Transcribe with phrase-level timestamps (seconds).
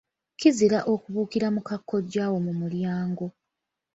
[0.39, 3.25] Kizira okubuukira muka kkojjaawo mu mulyango.